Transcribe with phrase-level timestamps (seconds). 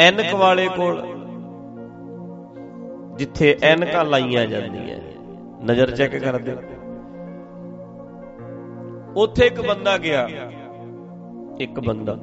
[0.00, 1.02] ਐਨਕ ਵਾਲੇ ਕੋਲ
[3.18, 4.98] ਜਿੱਥੇ ਐਨਕਾਂ ਲਾਈਆਂ ਜਾਂਦੀਆਂ।
[5.64, 6.52] ਨਜ਼ਰ ਚੈੱਕ ਕਰਦੇ
[9.16, 10.28] ਉੱਥੇ ਇੱਕ ਬੰਦਾ ਗਿਆ।
[11.60, 12.16] ਇੱਕ ਬੰਦਾ।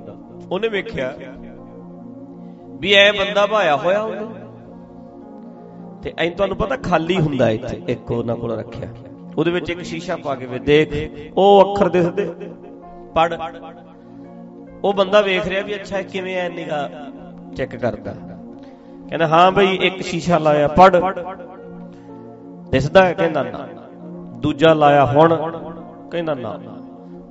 [0.52, 1.14] ਉਹਨੇ ਵੇਖਿਆ
[2.80, 4.26] ਵੀ ਐ ਬੰਦਾ ਭਾਇਆ ਹੋਇਆ ਉਹਨੇ
[6.04, 8.90] ਤੇ ਐਂ ਤੁਹਾਨੂੰ ਪਤਾ ਖਾਲੀ ਹੁੰਦਾ ਇੱਥੇ ਇੱਕ ਉਹਨਾਂ ਕੋਲ ਰੱਖਿਆ।
[9.38, 10.94] ਉਹਦੇ ਵਿੱਚ ਇੱਕ ਸ਼ੀਸ਼ਾ ਪਾ ਕੇ ਵੇ ਦੇਖ
[11.38, 12.26] ਉਹ ਅੱਖਰ ਦਿਸਦੇ।
[13.16, 13.34] ਪੜ
[14.84, 16.90] ਉਹ ਬੰਦਾ ਵੇਖ ਰਿਹਾ ਵੀ ਅੱਛਾ ਕਿਵੇਂ ਐ ਨਿਗਾ
[17.58, 18.14] ਚੈੱਕ ਕਰਦਾ।
[19.10, 20.96] ਕਹਿੰਦਾ, ਹਾਂ ਬਈ, ਇੱਕ ਸ਼ੀਸ਼ਾ ਲਾਇਆ ਪੜ
[22.72, 23.68] ਦਿਸਦਾ ਕਹਿੰਦਾ, ਨਾ।
[24.40, 25.36] ਦੂਜਾ ਲਾਇਆ, ਹੁਣ।
[26.12, 26.60] ਕਹਿੰਦਾ, ਨਾ।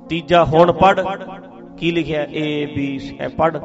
[0.09, 1.05] ਤੀਜਾ, ਹੁਣ ਪੜ
[1.77, 2.23] ਕੀ ਲਿਖਿਆ?
[2.23, 3.57] ਏ ਬੀ ਐ ਪੜ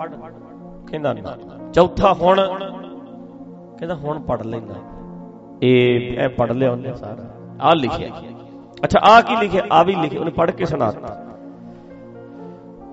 [0.91, 1.37] ਕਹਿੰਦਾ, ਨਾ।
[1.73, 2.41] ਚੌਥਾ, ਹੁਣ।
[3.79, 4.75] ਕਹਿੰਦਾ, ਹੁਣ ਪੜ ਲੈਂਦਾ।
[5.63, 8.09] ਇਹ ਇਹ ਪੜ ਲਿਆ ਉਹਨੇ ਸਾਰਾ ਆ ਲਿਖਿਆ।
[8.85, 9.63] ਅੱਛਾ ਆ ਕੀ ਲਿਖਿਆ?
[9.73, 11.27] ਆ ਵੀ ਲਿਖਿਆ। ਉਹਨੇ ਪੜ ਕੇ ਸੁਣਾਤਾ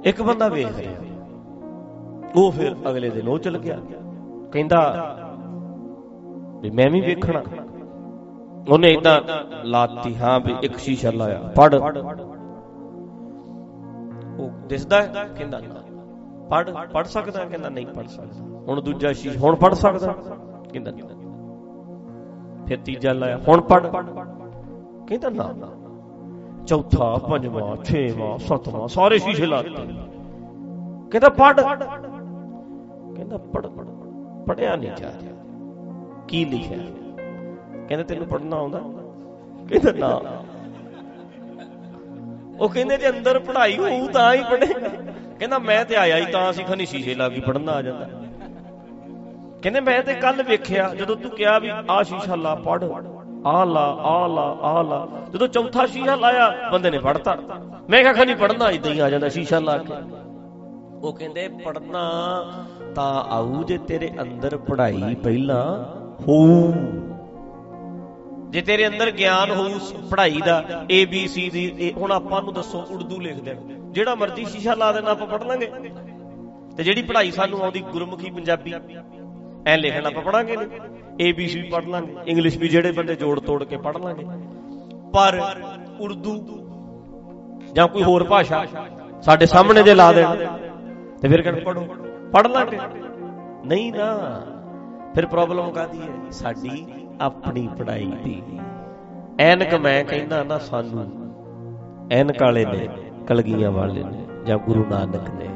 [0.06, 1.09] ਇੱਕ ਬੰਦਾ ਵੇਖ ਰਿਹਾ।
[2.36, 3.78] ਉਹ ਫਿਰ ਅਗਲੇ ਦਿਨ ਉਹ ਚਲ ਗਿਆ।
[4.52, 4.80] ਕਹਿੰਦਾ,
[6.62, 7.42] ਵੀ ਮੈਂ ਵੀ ਵੇਖਣਾ।
[8.70, 9.20] ਉਹਨੇ ਇਦਾਂ
[9.66, 11.76] ਲਾਤੀ, ਹਾਂ ਵੀ ਇੱਕ ਸ਼ੀਸ਼ਾ ਲਾਇਆ ਪੜ
[14.40, 15.82] ਉਹ ਦਿਸਦਾ ਕਹਿੰਦਾ ਨਾ
[16.50, 20.14] ਪੜ ਪੜ ਸਕਦਾ ਕਹਿੰਦਾ, ਨਹੀਂ ਪੜ ਸਕਦਾ। ਹੁਣ ਦੂਜਾ ਸ਼ੀਸ਼ਾ ਹੁਣ ਪੜ ਸਕਦਾ
[20.74, 21.04] ਕਹਿੰਦਾ, ਨਹੀਂ।
[22.68, 23.82] ਫਿਰ ਤੀਜਾ ਲਾਇਆ, ਹੁਣ ਪੜ
[25.08, 25.48] ਕਹਿੰਦਾ, ਨਾ
[26.68, 29.70] ਚੌਥਾ, ਪੰਜਵਾਂ, ਛੇਵਾਂ, ਸੱਤਵਾਂ, ਸਾਰੇ ਸ਼ੀਸ਼ੇ ਲਾਤੇ।
[31.12, 31.60] ਕਹਿੰਦਾ ਪੜ
[33.20, 33.68] ਕਹਿੰਦਾ ਪੜ
[34.48, 35.34] ਪੜਿਆ ਨਹੀਂ ਜਾ ਰਿਹਾ।
[36.28, 36.78] ਕੀ ਲਿਖਿਆ?
[37.88, 38.80] ਕਹਿੰਦਾ, ਤੈਨੂੰ ਪੜਨਾ ਆਉਂਦਾ?
[39.70, 40.44] ਕਹਿੰਦਾ, ਨਾ।
[42.60, 44.88] ਉਹ ਕਹਿੰਦੇ, ਜੇ ਅੰਦਰ ਪੜ੍ਹਾਈ ਹੋਊ ਤਾਂ ਹੀ ਪੜੇਗਾ
[45.40, 48.10] ਕਹਿੰਦਾ, ਮੈਂ ਤੇ ਆਇਆ ਹੀ ਤਾਂ ਅਸੀਂ ਖਨੀ ਸ਼ੀਸ਼ੇ ਲਾ ਕੇ ਪੜਨਾ ਆ ਜਾਂਦਾ।
[49.62, 52.84] ਕਹਿੰਦੇ, ਮੈਂ ਤੇ ਕੱਲ ਵੇਖਿਆ, ਜਦੋਂ ਤੂੰ ਕਿਹਾ ਵੀ ਆ ਸ਼ੀਸ਼ਾ ਲਾ ਪੜ
[53.46, 57.38] ਆ ਲਾ ਆ ਲਾ ਆ ਲਾ। ਜਦੋਂ ਚੌਥਾ ਸ਼ੀਸ਼ਾ ਲਾਇਆ, ਬੰਦੇ ਨੇ ਪੜਤਾ
[57.90, 59.94] ਮੈਂ ਕਿਹਾ, ਖਨੀ ਪੜਨਾ ਇਦਾਂ ਹੀ ਆ ਜਾਂਦਾ ਸ਼ੀਸ਼ਾ ਲਾ ਕੇ।
[61.04, 62.02] ਉਹ ਕਹਿੰਦੇ ਪੜਨਾ
[62.96, 65.64] ਤਾਂ ਆਊ ਜੇ ਤੇਰੇ ਅੰਦਰ ਪੜ੍ਹਾਈ ਪਹਿਲਾਂ
[66.20, 66.72] ਹੋਊ।
[68.50, 72.84] ਜੇ ਤੇਰੇ ਅੰਦਰ ਗਿਆਨ ਹੋਊ ਪੜ੍ਹਾਈ ਦਾ ਏ ਬੀ ਸੀ ਦੀ ਹੁਣ ਆਪਾਂ ਨੂੰ ਦੱਸੋ,
[72.92, 73.56] ਉਰਦੂ ਲਿਖਦੇ
[73.92, 75.72] ਜਿਹੜਾ ਮਰਜ਼ੀ ਸ਼ੀਸ਼ਾ ਲਾ ਦੇਣਾ, ਆਪਾਂ ਪੜ੍ਹ ਲਾਂਗੇ।
[76.78, 78.74] ਤੇ ਜਿਹੜੀ ਪੜ੍ਹਾਈ ਸਾਨੂੰ ਆਉਂਦੀ, ਗੁਰਮੁਖੀ ਪੰਜਾਬੀ,
[79.68, 80.68] ਐ ਲਿਖਣ ਆਪਾਂ ਪੜਾਂਗੇ ਨਹੀਂ
[81.22, 84.26] ਏ ਬੀ ਸੀ ਵੀ ਪੜ੍ਹ ਲਾਂਗੇ ਇੰਗਲਿਸ਼ ਵੀ ਜਿਹੜੇ ਬੰਦੇ ਜੋੜ ਤੋੜ ਕੇ ਪੜ੍ਹ ਲਾਂਗੇ।
[85.14, 85.42] ਪਰ
[86.00, 86.38] ਉਰਦੂ
[87.74, 88.66] ਜਾਂ ਕੋਈ ਹੋਰ ਭਾਸ਼ਾ
[89.22, 90.69] ਸਾਡੇ ਸਾਹਮਣੇ ਜੇ ਲਾ ਦੇਣ
[91.22, 91.82] ਤੇ ਫਿਰ ਕਹਿੰਦੇ ਪੜੋ
[92.34, 92.78] ਪੜ੍ਹ ਲਾਂਗੇ
[93.66, 94.08] ਨਹੀਂ ਨਾ,
[95.16, 96.86] ਫਿਰ ਪ੍ਰੋਬਲਮ ਕਾਦੀ ਹੈ ਸਾਡੀ
[97.22, 98.42] ਆਪਣੀ ਪੜ੍ਹਾਈ ਦੀ।
[99.40, 101.06] ਐਨਕ ਮੈਂ ਕਹਿੰਦਾ ਨਾ ਸਾਨੂੰ,
[102.12, 102.88] ਐਨਕ ਵਾਲੇ ਨੇ,
[103.28, 105.50] ਕਲਗੀਆਂ ਵਾਲੇ ਨੇ ਜਾਂ ਗੁਰੂ ਨਾਨਕ ਨੇ,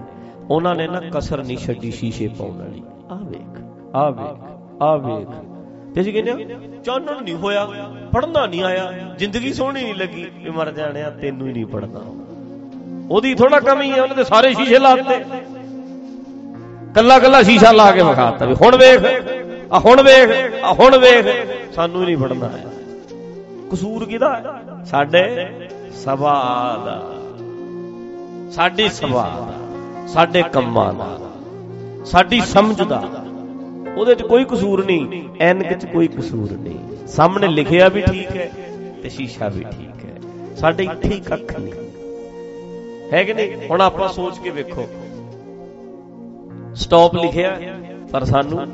[0.49, 3.61] ਉਹਨਾਂ ਨੇ ਨਾ ਕਸਰ ਨਹੀਂ ਛੱਡੀ ਸ਼ੀਸ਼ੇ ਪਾਉਣ ਵਾਲੀ। ਆ ਵੇਖ
[3.95, 5.27] ਆ ਵੇਖ ਆ ਵੇਖ।
[5.95, 7.65] ਤੇ ਅਸੀਂ ਕਹਿੰਦੇ ਚਾਨਣ ਨਹੀਂ ਹੋਇਆ
[8.13, 11.99] ਪੜਨਾ ਨਹੀਂ ਆਇਆ, ਜ਼ਿੰਦਗੀ ਸੋਹਣੀ ਨਹੀਂ ਲੱਗੀ, ਵੀ ਮਰ ਜਾਣਿਆ, ਤੈਨੂੰ ਹੀ ਨਹੀਂ ਪੜਨਾ
[13.11, 15.23] ਉਹਦੀ ਥੋੜਾ ਕਮੀ ਹੈ, ਉਹਨੇ ਤੇ ਸਾਰੇ ਸ਼ੀਸ਼ੇ ਲਾਤੇ
[16.95, 19.05] ਕੱਲਾ ਕੱਲਾ ਸ਼ੀਸ਼ਾ ਲਾ ਕੇ ਵਿਖਾਤਾ ਵੀ ਹੁਣ ਵੇਖ
[19.73, 21.25] ਆ ਹੁਣ ਵੇਖ ਆ ਹੁਣ ਵੇਖ।
[21.75, 22.69] ਸਾਨੂੰ ਹੀ ਨਹੀਂ ਪੜਨਾ ਆਇਆ
[23.71, 24.61] ਕਸੂਰ ਕਿਹਦਾ?
[24.85, 25.47] ਸਾਡੇ
[26.03, 27.01] ਸੁਭਾਅ ਦਾ।
[28.51, 31.19] ਸਾਡੀ ਸੁਭਾਅ ਦਾ। ਸਾਡੇ ਕੰਮਾਂ ਦਾ।
[32.05, 33.03] ਸਾਡੀ ਸਮਝ ਦਾ।
[33.97, 38.51] ਉਹਦੇ 'ਚ ਕੋਈ ਕਸੂਰ ਨਹੀਂ, ਐਨਕ 'ਚ ਕੋਈ ਕਸੂਰ ਨਹੀਂ। ਸਾਹਮਣੇ ਲਿਖਿਆ ਵੀ ਠੀਕ ਹੈ
[39.03, 40.15] ਤੇ ਸ਼ੀਸ਼ਾ ਵੀ ਠੀਕ ਹੈ।
[40.57, 41.73] ਸਾਡੇ ਇੱਥੇ ਹੀ ਕੱਖ ਨਹੀਂ।
[43.13, 43.69] ਹੈ ਕਿ ਨਹੀਂ?
[43.69, 44.87] ਹੁਣ ਆਪਾਂ ਸੋਚ ਕੇ ਵੇਖੋ।
[46.75, 47.57] ਸਟਾਪ ਲਿਖਿਆ,
[48.11, 48.67] ਪਰ ਸਾਨੂੰ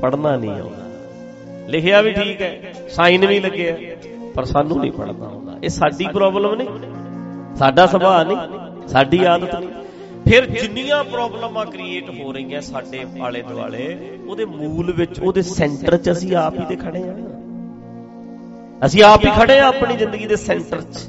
[0.00, 0.84] ਪੜਨਾ ਨਹੀਂ ਆਉਂਦਾ।
[1.68, 3.76] ਲਿਖਿਆ ਵੀ ਠੀਕ ਹੈ, ਸਾਈਨ ਵੀ ਲੱਗਿਆ,
[4.34, 6.68] ਪਰ ਸਾਨੂੰ ਨਹੀਂ ਪੜਨਾ ਆਉਂਦਾ। ਇਹ ਸਾਡੀ ਪ੍ਰੋਬਲਮ ਨਹੀਂ,
[7.56, 9.68] ਸਾਡਾ ਸੁਭਾਅ ਨਹੀਂ, ਸਾਡੀ ਆਦਤ ਨਹੀਂ।
[10.24, 13.96] ਫਿਰ ਜਿੰਨੀਆਂ ਪ੍ਰੋਬਲਮਾਂ ਕ੍ਰੀਏਟ ਹੋ ਰਹੀਆਂ ਸਾਡੇ ਆਲੇ ਦੁਆਲੇ,
[14.28, 17.14] ਉਹਦੇ ਮੂਲ ਵਿੱਚ, ਉਹਦੇ ਸੈਂਟਰ 'ਚ ਅਸੀਂ ਆਪ ਹੀ ਤੇ ਖੜੇ ਆ
[18.82, 21.08] ਅਸੀਂ ਆਪ ਹੀ ਖੜੇ ਆ ਆਪਣੀ ਜ਼ਿੰਦਗੀ ਦੇ ਸੈਂਟਰ 'ਚ।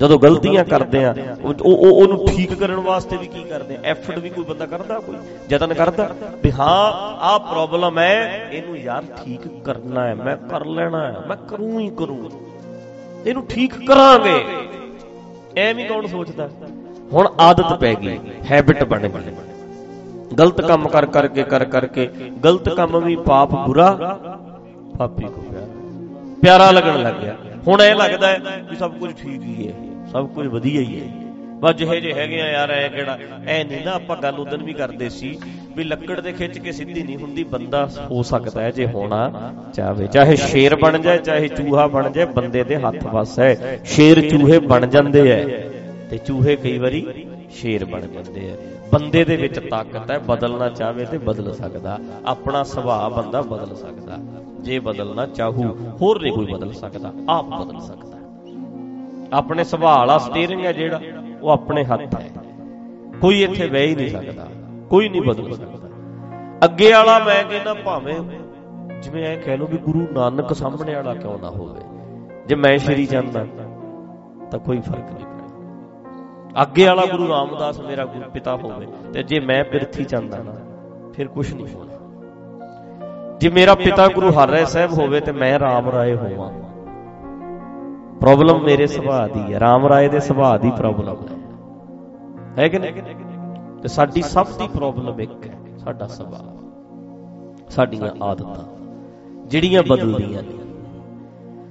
[0.00, 3.80] ਜਦੋਂ ਗਲਤੀਆਂ ਕਰਦੇ ਆ ਉਹ ਉਹਨੂੰ ਠੀਕ ਕਰਨ ਵਾਸਤੇ ਵੀ ਕੀ ਕਰਦੇ ਆ?
[3.84, 5.16] ਐਫਰਟ ਵੀ ਕੋਈ ਬੰਦਾ ਕਰਦਾ ਕੋਈ?
[5.50, 6.08] ਯਤਨ ਕਰਦਾ?
[6.44, 6.92] ਵੀ ਹਾਂ
[7.28, 11.88] ਆਹ ਪ੍ਰੋਬਲਮ ਹੈ ਇਹਨੂੰ ਯਾਰ ਠੀਕ ਕਰਨਾ ਹੈ ਮੈਂ ਕਰ ਲੈਣਾ ਹੈ ਮੈਂ ਕਰੂੰ ਹੀ
[11.98, 12.30] ਕਰੂੰ।
[13.26, 14.34] ਇਹਨੂੰ ਠੀਕ ਕਰਾਂਗੇ।
[15.58, 16.48] ਐਵੇਂ ਕੌਣ ਸੋਚਦਾ?
[17.12, 18.18] ਹੁਣ ਆਦਤ ਪੈ ਗਈ
[18.50, 19.34] ਹੈਬਿਟ ਬਣ ਗਈ।
[20.38, 22.06] ਗਲਤ ਕੰਮ ਕਰ ਕਰਕੇ ਕਰ ਕਰਕੇ
[22.44, 23.90] ਗਲਤ ਕੰਮ ਵੀ ਪਾਪ ਬੁਰਾ
[24.98, 25.66] ਪਾਪੀ ਕੋ ਪਿਆਰਾ।
[26.42, 29.74] ਪਿਆਰਾ ਲੱਗਣ ਲੱਗ ਗਿਆ। ਹੁਣ ਇਹ ਲੱਗਦਾ ਹੈ ਵੀ ਸਭ ਕੁਝ ਠੀਕ ਹੀ ਹੈ,
[30.12, 31.06] ਸਭ ਕੁਝ ਵਧੀਆ ਹੀ ਹੈ।
[31.60, 33.16] ਬਸ ਜਿਹੇ ਜੇ ਹੈਗੇ ਆ ਯਾਰ ਐ ਕਿਹੜਾ?
[33.46, 35.36] ਐ ਨਹੀਂ ਨਾ ਆਪਾਂ ਗੱਲ ਉਦੋਂ ਵੀ ਕਰਦੇ ਸੀ
[35.76, 40.06] ਵੀ ਲੱਕੜ ਦੇ ਖਿੱਚ ਕੇ ਸਿੱਧੀ ਨਹੀਂ ਹੁੰਦੀ, ਬੰਦਾ ਹੋ ਸਕਦਾ ਹੈ ਜੇ ਹੋਣਾ ਚਾਹੇ
[40.08, 44.58] ਚਾਹੇ ਸ਼ੇਰ ਬਣ ਜਾਏ, ਚਾਹੇ ਚੂਹਾ ਬਣ ਜਾਏ, ਬੰਦੇ ਦੇ ਹੱਥ ਵਸ ਹੈ। ਸ਼ੇਰ ਚੂਹੇ
[44.66, 45.42] ਬਣ ਜਾਂਦੇ ਐ
[46.10, 47.06] ਤੇ ਚੂਹੇ ਕਈ ਵਾਰੀ
[47.52, 48.56] ਸ਼ੇਰ ਬਣ ਜਾਂਦੇ ਆ
[48.92, 54.18] ਬੰਦੇ ਦੇ ਵਿੱਚ ਤਾਕਤ ਹੈ, ਬਦਲਣਾ ਚਾਹਵੇ ਤੇ ਬਦਲ ਸਕਦਾ। ਆਪਣਾ ਸੁਭਾਅ ਬੰਦਾ ਬਦਲ ਸਕਦਾ।
[54.64, 55.64] ਜੇ ਬਦਲਣਾ ਚਾਹੂ,
[56.00, 58.18] ਹੋਰ ਨਹੀਂ ਕੋਈ ਬਦਲ ਸਕਦਾ, ਆਪ ਬਦਲ ਸਕਦਾ।
[59.32, 61.00] ਆਪਣੇ ਸੁਭਾਅ ਵਾਲਾ ਸਟੀਅਰਿੰਗ ਹੈ ਜਿਹੜਾ,
[61.42, 62.28] ਉਹ ਆਪਣੇ ਹੱਥ ਹੈ
[63.20, 64.46] ਕੋਈ ਇੱਥੇ ਵਹਿ ਹੀ ਨਹੀਂ ਸਕਦਾ,
[64.90, 65.88] ਕੋਈ ਨਹੀਂ ਬਦਲ ਸਕਦਾ।
[66.64, 68.18] ਅੱਗੇ ਵਾਲਾ ਮੈਂ ਕਹਿੰਦਾ ਭਾਵੇਂ,
[69.02, 71.80] ਜਿਵੇਂ ਐ ਕਹਿ ਲਓ ਵੀ ਗੁਰੂ ਨਾਨਕ ਸਾਹਮਣੇ ਵਾਲਾ ਕਿਉਂ ਨਾ ਹੋਵੇ,
[72.48, 73.38] ਜੇ ਮੈਂ ਸ਼੍ਰੀ ਚੰਦ
[74.50, 79.40] ਤਾਂ ਕੋਈ ਫ਼ਰਕ ਨਹੀਂ ਪੈਣਾ। ਅੱਗੇ ਵਾਲਾ ਗੁਰੂ ਰਾਮਦਾਸ ਮੇਰਾ ਗੁਰੂ ਪਿਤਾ ਹੋਵੇ, ਤੇ ਜੇ
[79.40, 80.54] ਮੈਂ ਬਿਰਥੀ ਚੰਦਾ ਨਾ
[81.14, 81.93] ਫਿਰ ਕੁਝ ਨਹੀਂ ਹੋਣਾ।
[83.38, 86.52] ਜੇ ਮੇਰਾ ਪਿਤਾ ਗੁਰੂ ਹਰਿ ਸਾਹਿਬ ਹੋਵੇ ਤੇ ਮੈਂ ਰਾਮ ਰਾਏ ਹੋਵਾਂ।
[88.20, 91.36] ਪ੍ਰੋਬਲਮ ਮੇਰੇ ਸੁਭਾਅ ਦੀ ਹੈ। ਰਾਮ ਰਾਏ ਦੇ ਸੁਭਾਅ ਦੀ ਪ੍ਰੋਬਲਮ ਹੈ।
[92.58, 92.92] ਹੈ ਕਿ ਨਹੀਂ?
[93.82, 96.64] ਤੇ ਸਾਡੀ ਸਭ ਦੀ ਪ੍ਰੋਬਲਮ ਇੱਕ ਹੈ, ਸਾਡਾ ਸੁਭਾਅ।
[97.70, 98.76] ਸਾਡੀਆਂ ਆਦਤਾਂ,
[99.46, 100.58] ਜਿਹੜੀਆਂ ਬਦਲਦੀਆਂ ਨੇ।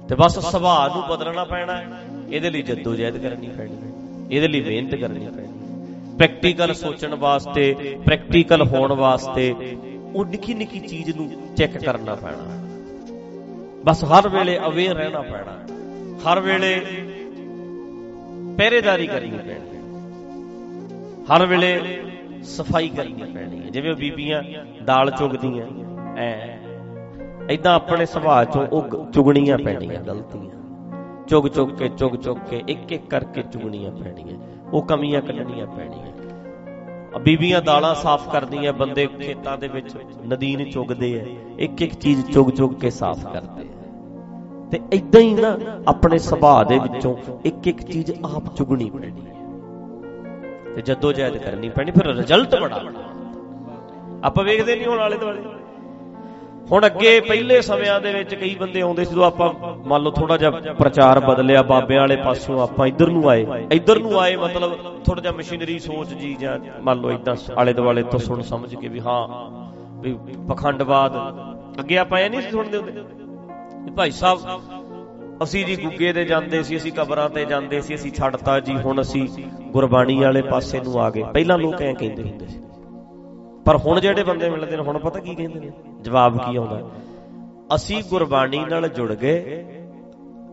[0.08, 1.86] ਤੇ ਬਸ ਸੁਭਾਅ ਨੂੰ ਬਦਲਣਾ ਪੈਣਾ ਹੈ।
[2.30, 3.92] ਇਹਦੇ ਲਈ ਜਦੋਜਹਿਦ ਕਰਨੀ ਪੈਣੀ ਹੈ।
[4.30, 5.48] ਇਹਦੇ ਲਈ ਮਿਹਨਤ ਕਰਨੀ ਪੈਣੀ
[6.16, 9.54] ਪ੍ਰੈਕਟੀਕਲ ਸੋਚਣ ਵਾਸਤੇ ਪ੍ਰੈਕਟੀਕਲ ਹੋਣ ਵਾਸਤੇ
[10.14, 12.66] ਉਹ ਨਿੱਕੀ ਨਿੱਕੀ ਚੀਜ਼ ਨੂੰ ਚੈੱਕ ਕਰਨਾ ਪੈਣਾ।
[13.84, 15.66] ਬਸ ਹਰ ਵੇਲੇ ਅਵੇਅਰ ਰਹਿਣਾ ਪੈਣਾ।
[16.18, 16.80] ਹਰ ਵੇਲੇ
[18.58, 19.74] ਪਹਿਰੇਦਾਰੀ ਕਰਨੀ ਪੈਣੀ।
[21.24, 22.02] ਹਰ ਵੇਲੇ
[22.42, 24.42] ਸਫ਼ਾਈ ਕਰਨੀ ਪੈਣੀ ਹੈ। ਜਿਵੇਂ ਬੀਬੀਆਂ
[24.84, 25.66] ਦਾਲ ਚੁਗਦੀਆਂ,
[26.16, 26.56] ਐ।
[27.50, 30.54] ਇਦਾਂ ਆਪਣੇ ਸੁਭਾਅ ਚੋਂ ਉਹ ਚੁਗਣੀਆਂ ਪੈਣੀਆਂ, ਗਲਤੀਆਂ।
[31.28, 34.38] ਚੁਗ ਚੁਗ ਕੇ ਚੁਗ ਚੁਗ ਕੇ ਇੱਕ ਇੱਕ ਕਰਕੇ ਚੁਗਣੀਆਂ ਪੈਣੀਆਂ।
[34.72, 36.13] ਉਹ ਕਮੀਆਂ ਕੱਢਣੀਆਂ ਪੈਣੀਆਂ।
[37.20, 39.94] ਬੀਬੀਆਂ ਦਾਲਾਂ ਸਾਫ਼ ਕਰਦੀਆਂ, ਬੰਦੇ ਖੇਤਾਂ ਦੇ ਵਿੱਚ
[40.26, 41.24] ਨਦੀਨ ਚੁਗਦੇ ਐ
[41.58, 45.56] ਇੱਕ ਇੱਕ ਚੀਜ਼ ਚੁਗ ਚੁਗ ਕੇ ਸਾਫ਼ ਕਰਦੇ ਐ ਤੇ ਇਦਾਂ ਹੀ ਨਾ
[45.88, 49.32] ਆਪਣੇ ਸੁਭਾਅ ਦੇ ਵਿੱਚੋਂ ਇੱਕ ਇੱਕ ਚੀਜ਼ ਆਪ ਚੁਗਣੀ ਪੈਣੀ ਹੈ
[50.76, 52.80] ਤੇ ਜਦੋਂ ਜਹਿਦ ਕਰਨੀ ਪੈਣੀ, ਫਿਰ ਰਿਜ਼ਲਟ ਬੜਾ
[54.24, 55.42] ਆਪਾਂ ਵੇਖਦੇ ਨਹੀਂ ਹੁਣ ਆਲੇ ਦੁਆਲੇ
[56.70, 59.52] ਹੁਣ ਅੱਗੇ ਪਹਿਲੇ ਸਮਿਆਂ ਦੇ ਵਿੱਚ ਕਈ ਬੰਦੇ ਆਉਂਦੇ ਸੀ, ਜਦੋਂ ਆਪਾਂ
[59.86, 64.20] ਮੰਨ ਲਓ ਥੋੜਾ ਜਿਹਾ ਪ੍ਰਚਾਰ ਬਦਲਿਆ, ਬਾਬਿਆਂ ਵਾਲੇ ਪਾਸਿਓਂ ਆਪਾਂ ਇੱਧਰ ਨੂੰ ਆਏ। ਇੱਧਰ ਨੂੰ
[64.20, 64.72] ਆਏ ਮਤਲਬ
[65.04, 68.88] ਥੋੜਾ ਜਿਹਾ ਮਸ਼ੀਨਰੀ ਸੋਚ ਜੀ ਜਾਂ ਮੰਨ ਲਓ ਇਦਾਂ ਆਲੇ ਦੁਆਲੇ ਤੋਂ ਸੁਣ ਸਮਝ ਕੇ
[68.88, 69.28] ਵੀ ਹਾਂ,
[70.02, 70.16] ਵੀ
[70.48, 71.12] ਪਖੰਡਵਾਦ।
[71.80, 72.92] ਅੱਗੇ ਆਪਾਂ ਇਹ ਨਹੀਂ ਸੁਣਦੇ ਹੁੰਦੇ।
[73.84, 74.38] ਵੀ ਭਾਈ ਸਾਹਿਬ,
[75.42, 79.00] ਅਸੀਂ ਜੀ ਗੁੱਗੇ ਦੇ ਜਾਂਦੇ ਸੀ, ਅਸੀਂ ਕਬਰਾਂ ਤੇ ਜਾਂਦੇ ਸੀ, ਅਸੀਂ ਛੱਡਤਾ ਜੀ, ਹੁਣ
[79.00, 79.28] ਅਸੀਂ
[79.72, 82.60] ਗੁਰਬਾਣੀ ਵਾਲੇ ਪਾਸੇ ਨੂੰ ਆ ਗਏ। ਪਹਿਲਾਂ ਲੋਕ ਐਂ ਕਹਿੰਦੇ ਹੁੰਦੇ ਸੀ।
[83.64, 85.72] ਪਰ ਹੁਣ ਜਿਹੜੇ ਬੰਦੇ ਮਿਲਦੇ ਨੇ, ਹੁਣ ਪਤਾ ਕੀ ਕਹਿੰਦੇ ਨੇ?
[86.02, 86.80] ਜਵਾਬ ਕੀ ਆਉਂਦਾ?
[87.74, 89.62] ਅਸੀਂ ਗੁਰਬਾਣੀ ਨਾਲ ਜੁੜ ਗਏ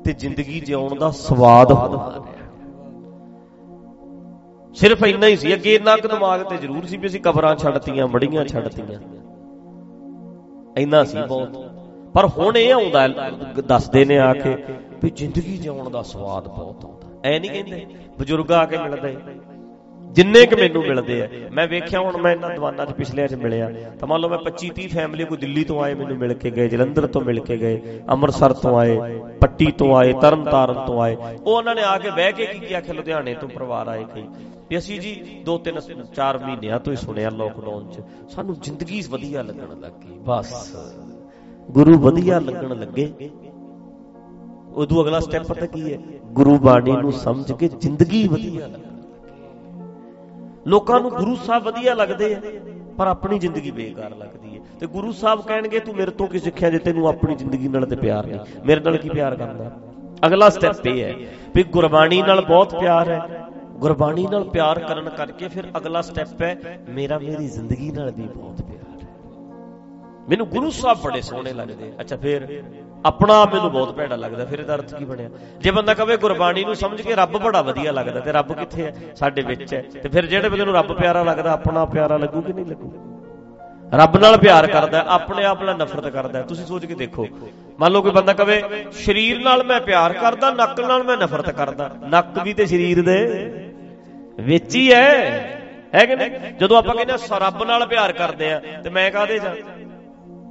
[0.06, 2.24] ਤੇ ਜ਼ਿੰਦਗੀ ਜਿਉਣ ਦਾ ਸਵਾਦ ਹੁੰਦਾ
[4.76, 8.08] ਸਿਰਫ ਇੰਨਾ ਹੀ ਸੀ, ਅੱਗੇ ਇੰਨਾ ਕੁ ਦਿਮਾਗ ਤੇ ਜ਼ਰੂਰ ਸੀ ਵੀ ਅਸੀਂ ਕਬਰਾਂ ਛੱਡਤੀਆਂ,
[8.08, 9.00] ਮੜੀਆਂ ਛੱਡਤੀਆਂ।
[10.78, 11.58] ਇੰਨਾ ਸੀ ਬਹੁਤ।
[12.14, 13.08] ਪਰ ਹੁਣ ਇਹ ਆਉਂਦਾ
[13.68, 14.56] ਦੱਸਦੇ ਨੇ ਆ ਕੇ
[15.04, 17.86] ਵੀ ਜ਼ਿੰਦਗੀ ਜਿਉਣ ਦਾ ਸਵਾਦ ਬਹੁਤ ਆਉਂਦਾ। ਐ ਨਹੀਂ ਕਹਿੰਦੇ,
[18.20, 19.18] ਬਜ਼ੁਰਗ ਆ ਕੇ ਮਿਲਦੇ।
[20.12, 23.70] ਜਿੰਨੇ ਕਿ ਮੈਨੂੰ ਮਿਲਦੇ ਆ। ਮੈਂ ਵੇਖਿਆ ਹੁਣ ਮੈਂ ਇਹਨਾਂ ਦੀਵਾਨਾਂ 'ਚ ਪਿਛਲੇ 'ਚ ਮਿਲਿਆ।
[24.00, 26.68] ਤਾਂ ਮੰਨ ਲਓ ਮੈਂ 25 30 ਫੈਮਿਲੀ ਕੋਈ ਦਿੱਲੀ ਤੋਂ ਆਏ, ਮੈਨੂੰ ਮਿਲ ਕੇ ਗਏ,
[26.68, 29.00] ਜਲੰਧਰ ਤੋਂ ਮਿਲ ਕੇ ਗਏ, ਅੰਮ੍ਰਿਤਸਰ ਤੋਂ ਆਏ,
[29.42, 32.82] ਪੱਟੀ ਤੋਂ ਆਏ, ਤਰਨਤਾਰਨ ਤੋਂ ਆਏ। ਉਹ ਉਹਨਾਂ ਨੇ ਆ ਕੇ ਬਹਿ ਕੇ ਕੀ ਕਿਹਾ
[32.82, 34.24] ਕਿ ਲੁਧਿਆਣੇ ਤੋਂ ਪਰਿਵਾਰ ਆਏ ਕਈ।
[34.70, 35.80] ਵੀ ਅਸੀਂ ਜੀ 2 3
[36.16, 40.76] 4 ਮਹੀਨਿਆਂ ਤੋਂ ਹੀ ਸੁਣਿਆ ਲੋਕਡਾਊਨ 'ਚ। ਸਾਨੂੰ ਜ਼ਿੰਦਗੀ ਵਧੀਆ ਲੱਗਣ ਲੱਗੀ ਬਸ।
[41.72, 43.30] ਗੁਰੂ ਵਧੀਆ ਲੱਗਣ ਲੱਗੇ।
[44.74, 45.98] ਉਦੋਂ ਅਗਲਾ ਸਟੈਪ ਪਤਾ ਕੀ ਹੈ?
[46.26, 48.91] ਗੁਰੂ ਬਾਣੀ ਨੂੰ ਸਮਝ ਕੇ ਜ਼ਿੰਦਗੀ ਵਧੀਆ ਲੱਗੇ
[50.68, 52.42] ਲੋਕਾਂ ਨੂੰ ਗੁਰੂ ਸਾਹਿਬ ਵਧੀਆ ਲੱਗਦੇ ਆ,
[52.98, 56.70] ਪਰ ਆਪਣੀ ਜ਼ਿੰਦਗੀ ਬੇਕਾਰ ਲੱਗਦੀ ਹੈ। ਤੇ ਗੁਰੂ ਸਾਹਿਬ ਕਹਿਣਗੇ, ਤੂੰ ਮੇਰੇ ਤੋਂ ਕੀ ਸਿੱਖਿਆ
[56.70, 58.40] ਜੇ ਤੈਨੂੰ ਆਪਣੀ ਜ਼ਿੰਦਗੀ ਨਾਲ ਤੇ ਪਿਆਰ ਨਹੀਂ?
[58.66, 59.72] ਮੇਰੇ ਨਾਲ ਕੀ ਪਿਆਰ ਕਰਦਾ
[60.26, 61.16] ਅਗਲਾ ਸਟੈਪ ਇਹ ਹੈ
[61.56, 66.80] ਵੀ ਗੁਰਬਾਣੀ ਨਾਲ ਬਹੁਤ ਪਿਆਰ ਹੈ। ਗੁਰਬਾਣੀ ਨਾਲ ਪਿਆਰ ਕਰਨ ਕਰਕੇ ਫਿਰ ਅਗਲਾ ਸਟੈਪ ਹੈ,
[66.90, 69.08] ਮੇਰਾ ਮੇਰੀ ਜ਼ਿੰਦਗੀ ਨਾਲ ਵੀ ਬਹੁਤ ਪਿਆਰ ਹੈ।
[70.30, 72.48] ਮੈਨੂੰ ਗੁਰੂ ਸਾਹਿਬ ਬੜੇ ਸੋਹਣੇ ਲੱਗਦੇ ਅੱਛਾ, ਫਿਰ?
[73.06, 75.30] ਆਪਣਾ ਮੈਨੂੰ ਬਹੁਤ ਭੈੜਾ ਲੱਗਦਾ, ਫਿਰ ਇਹਦਾ ਅਰਥ ਕੀ ਬਣਿਆ?
[75.60, 78.96] ਜੇ ਬੰਦਾ ਕਵੇ ਗੁਰਬਾਣੀ ਨੂੰ ਸਮਝ ਕੇ ਰੱਬ ਬੜਾ ਵਧੀਆ ਲੱਗਦਾ, ਤੇ ਰੱਬ ਕਿੱਥੇ ਹੈ?
[79.16, 82.54] ਸਾਡੇ ਵਿੱਚ ਹੈ। ਤੇ ਫਿਰ ਜਿਹੜੇ ਬੰਦੇ ਨੂੰ ਰੱਬ ਪਿਆਰਾ ਲੱਗਦਾ, ਆਪਣਾ ਪਿਆਰਾ ਲੱਗੂ ਕਿ
[82.54, 82.94] ਨਹੀਂ ਲੱਗੂ?
[83.94, 87.28] ਰੱਬ ਨਾਲ ਪਿਆਰ ਕਰਦਾ, ਆਪਣੇ ਆਪ ਨਾਲ ਨਫ਼ਰਤ ਕਰਦਾ, ਤੁਸੀਂ ਸੋਚ ਕੇ ਦੇਖੋ।
[87.80, 91.90] ਮੰਨ ਲਓ ਕੋਈ ਬੰਦਾ ਕਵੇ, ਸਰੀਰ ਨਾਲ ਮੈਂ ਪਿਆਰ ਕਰਦਾ, ਨੱਕ ਨਾਲ ਮੈਂ ਨਫ਼ਰਤ ਕਰਦਾ।
[92.08, 93.52] ਨੱਕ ਵੀ ਤੇ ਸਰੀਰ ਦੇ
[94.40, 95.48] ਵਿੱਚ ਹੀ ਹੈ।
[95.96, 96.32] ਹੈ ਕਿ ਨਹੀਂ?
[96.32, 99.56] ਜਦੋਂ ਆਪਾਂ ਕਹਿੰਦੇ ਆ ਰੱਬ ਨਾਲ ਪਿਆਰ ਕਰਦੇ ਆ ਤੇ ਮੈਂ ਕਾਹਦੇ ਜਾ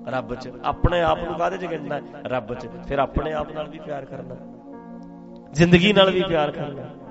[0.08, 3.78] ਰੱਬ 'ਚ। ਆਪਣੇ ਆਪ ਨੂੰ ਕਾਹਦੇ 'ਚ ਗਿਣਨਾ ਰੱਬ 'ਚ। ਫਿਰ ਆਪਣੇ ਆਪ ਨਾਲ ਵੀ
[3.78, 4.36] ਪਿਆਰ ਕਰਨਾ।
[5.52, 7.09] ਜ਼ਿੰਦਗੀ ਨਾਲ ਵੀ ਪਿਆਰ ਕਰਨਾ।